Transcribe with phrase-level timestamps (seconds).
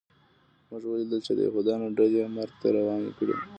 [0.69, 3.35] موږ ولیدل چې د یهودانو ډلې یې مرګ ته روانې کړې